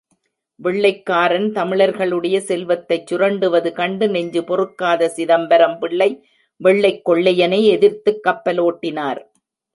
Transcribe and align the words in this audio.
வெள்ளைக்காரன் 0.59 1.45
தமிழர்களுடைய 1.51 2.37
செல்வத்தைச் 2.47 3.05
சுரண்டுவது 3.09 3.71
கண்டு 3.71 4.07
நெஞ்சு 4.07 4.41
பொறுக்காத 4.41 5.11
சிதம்பரம் 5.17 5.77
பிள்ளை 5.79 6.09
வெள்ளைக் 6.61 7.03
கொள்ளையனை 7.05 7.61
எதிர்த்துக் 7.75 8.23
கப்பலோட்டினார்! 8.25 9.23